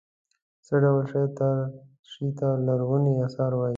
څه 0.65 0.75
ډول 0.83 1.03
شي 2.11 2.27
ته 2.39 2.47
لرغوني 2.67 3.13
اثار 3.25 3.51
وايي. 3.55 3.69